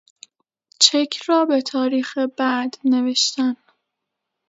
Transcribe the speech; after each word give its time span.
چک 0.79 1.17
را 1.25 1.45
به 1.45 1.61
تاریخ 1.61 2.17
بعد 2.37 2.77
نوشتن 2.83 3.55